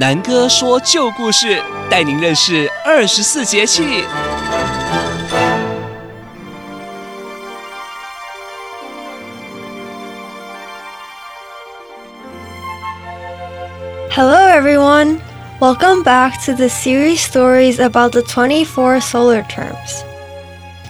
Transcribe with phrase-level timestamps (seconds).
[0.00, 4.04] 南哥说旧故事，带您认识二十四节气。
[14.10, 15.20] Hello, everyone.
[15.60, 20.04] Welcome back to the series stories about the 24 solar terms.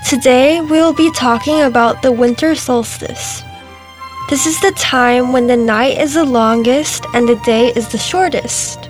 [0.08, 3.42] Today, we will be talking about the winter solstice.
[4.28, 7.98] This is the time when the night is the longest and the day is the
[7.98, 8.88] shortest.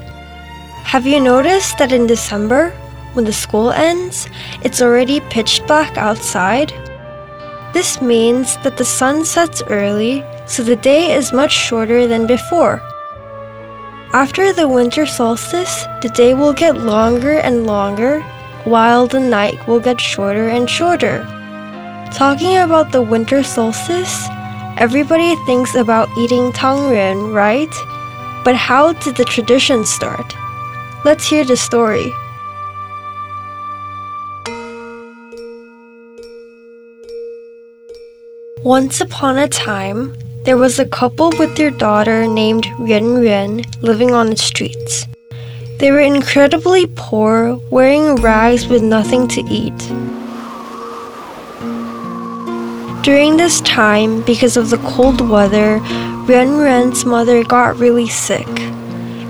[0.91, 2.72] Have you noticed that in December,
[3.13, 4.27] when the school ends,
[4.62, 6.73] it's already pitch black outside?
[7.72, 12.82] This means that the sun sets early, so the day is much shorter than before.
[14.12, 18.20] After the winter solstice, the day will get longer and longer,
[18.66, 21.23] while the night will get shorter and shorter.
[22.12, 24.27] Talking about the winter solstice,
[24.76, 27.73] everybody thinks about eating tangyuan, right?
[28.43, 30.35] But how did the tradition start?
[31.04, 32.13] Let's hear the story.
[38.63, 44.12] Once upon a time, there was a couple with their daughter named Yuan Yuan living
[44.12, 45.08] on the streets.
[45.80, 49.80] They were incredibly poor, wearing rags with nothing to eat.
[53.02, 55.77] During this time, because of the cold weather,
[56.30, 58.48] Yuan Yuan's mother got really sick.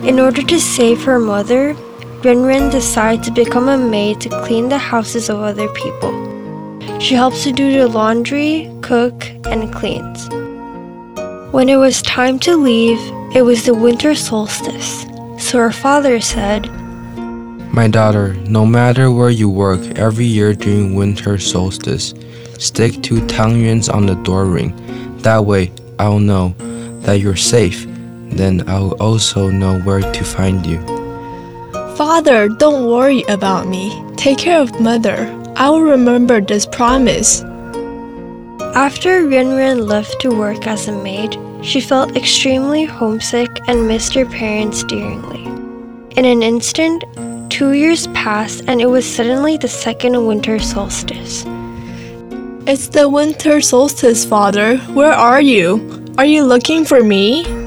[0.04, 1.76] In order to save her mother,
[2.24, 6.12] Yuan decides to become a maid to clean the houses of other people.
[7.00, 10.28] She helps to do the laundry, cook, and cleans.
[11.54, 13.00] When it was time to leave,
[13.36, 15.06] it was the winter solstice.
[15.38, 16.68] So her father said,
[17.72, 22.16] My daughter, no matter where you work every year during winter solstice,
[22.58, 24.74] stick two tangyuans on the door ring.
[25.20, 26.56] That way, I'll know
[27.02, 27.86] that you're safe.
[28.32, 30.80] Then I'll also know where to find you.
[31.96, 33.92] Father, don't worry about me.
[34.16, 35.30] Take care of mother.
[35.56, 37.44] I will remember this promise.
[38.74, 44.26] After Yuan left to work as a maid, she felt extremely homesick and missed her
[44.26, 45.44] parents dearly.
[46.16, 47.04] In an instant,
[47.52, 51.46] two years passed and it was suddenly the second winter solstice.
[52.66, 54.78] It's the winter solstice, Father.
[54.96, 56.06] Where are you?
[56.18, 57.61] Are you looking for me?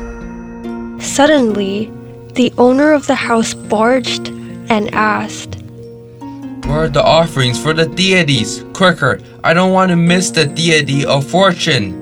[1.15, 1.93] Suddenly,
[2.33, 4.31] the owner of the house barged
[4.69, 5.63] and asked,
[6.67, 8.65] Where are the offerings for the deities?
[8.73, 11.93] Quicker, I don't want to miss the deity of fortune.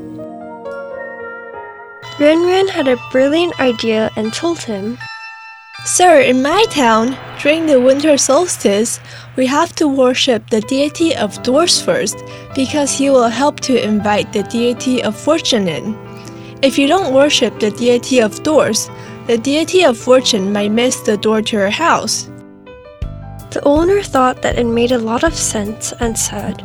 [2.19, 4.97] Yuan had a brilliant idea and told him,
[5.85, 8.99] Sir, in my town, during the winter solstice,
[9.37, 12.17] we have to worship the deity of doors first
[12.55, 16.12] because he will help to invite the deity of fortune in.
[16.63, 18.89] If you don't worship the deity of doors,
[19.27, 22.31] the deity of fortune might miss the door to your house.
[23.51, 26.65] The owner thought that it made a lot of sense and said,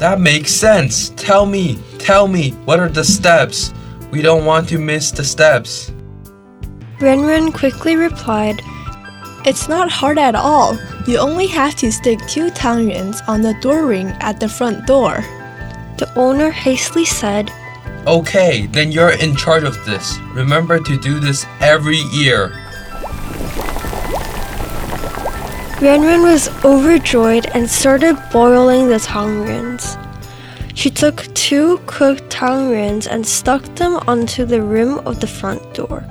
[0.00, 1.10] That makes sense.
[1.10, 3.72] Tell me, tell me, what are the steps?
[4.10, 5.92] We don't want to miss the steps.
[6.98, 8.60] Renren quickly replied,
[9.46, 10.76] It's not hard at all.
[11.06, 15.22] You only have to stick two tangyuans on the door ring at the front door.
[15.98, 17.52] The owner hastily said,
[18.08, 20.18] Okay, then you're in charge of this.
[20.32, 22.48] Remember to do this every year.
[25.82, 30.02] Yuan was overjoyed and started boiling the tangyuans.
[30.74, 36.02] She took two cooked tangyuans and stuck them onto the rim of the front door.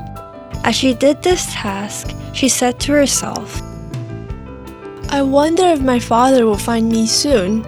[0.64, 3.60] As she did this task, she said to herself,
[5.10, 7.66] I wonder if my father will find me soon.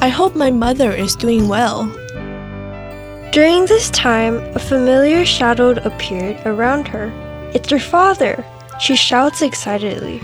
[0.00, 1.92] I hope my mother is doing well.
[3.32, 7.10] During this time, a familiar shadow appeared around her.
[7.54, 8.44] It's your father,
[8.78, 10.20] she shouts excitedly.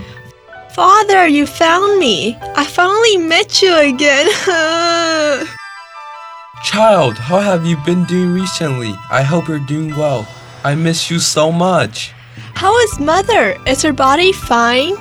[0.75, 2.37] Father, you found me!
[2.55, 4.27] I finally met you again!
[6.63, 8.93] Child, how have you been doing recently?
[9.09, 10.27] I hope you're doing well.
[10.63, 12.13] I miss you so much.
[12.53, 13.57] How is mother?
[13.65, 14.93] Is her body fine?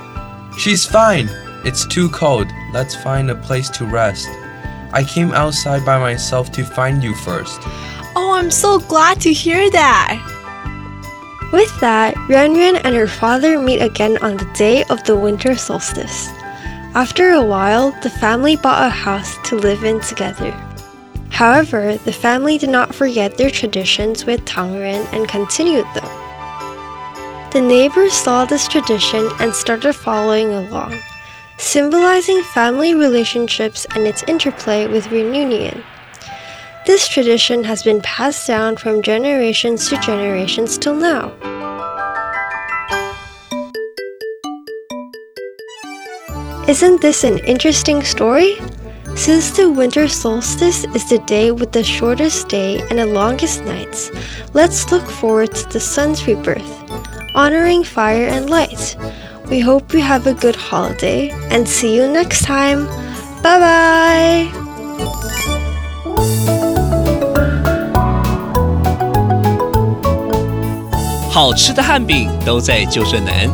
[0.56, 1.29] She's fine.
[1.62, 2.47] It's too cold.
[2.73, 4.27] Let's find a place to rest.
[4.94, 7.61] I came outside by myself to find you first.
[8.38, 10.23] I'm so glad to hear that.
[11.52, 15.56] With that, Yuan Yuan and her father meet again on the day of the winter
[15.56, 16.29] solstice.
[16.94, 20.52] After a while, the family bought a house to live in together.
[21.31, 26.08] However, the family did not forget their traditions with Tangyuan and continued them.
[27.50, 30.96] The neighbors saw this tradition and started following along,
[31.56, 35.82] symbolizing family relationships and its interplay with reunion.
[36.88, 41.35] This tradition has been passed down from generations to generations till now.
[46.67, 48.56] Isn't this an interesting story?
[49.17, 54.11] Since the winter solstice is the day with the shortest day and the longest nights,
[54.55, 56.73] let's look forward to the sun's rebirth,
[57.34, 58.96] honoring fire and light.
[59.50, 62.87] We hope you have a good holiday and see you next time.
[63.43, 64.49] Bye
[66.17, 66.57] bye!
[71.49, 73.49] 好吃的汉饼都在旧镇南，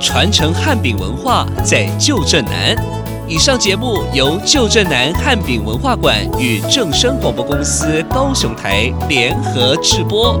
[0.00, 2.74] 传承汉饼文化在旧镇南。
[3.28, 10.40] 以上节目由旧镇南汉饼文化馆与正声广播公司高雄台联合制播。